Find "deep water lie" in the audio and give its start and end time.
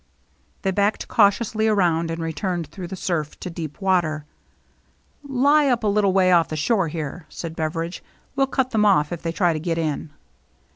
3.51-5.67